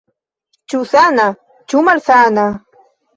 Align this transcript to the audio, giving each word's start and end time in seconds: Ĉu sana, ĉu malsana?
Ĉu 0.71 0.79
sana, 0.91 1.25
ĉu 1.73 1.83
malsana? 1.89 2.47